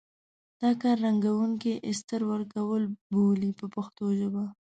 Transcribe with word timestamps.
دا 0.61 0.69
کار 0.81 0.97
رنګوونکي 1.05 1.73
استر 1.89 2.21
ورکول 2.31 2.83
بولي 3.11 3.51
په 3.59 3.65
پښتو 3.75 4.03
ژبه. 4.19 4.43